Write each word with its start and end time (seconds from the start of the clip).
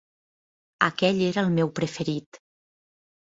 Aquell 0.85 1.19
era 1.27 1.43
el 1.47 1.51
meu 1.59 1.71
preferit! 1.81 2.39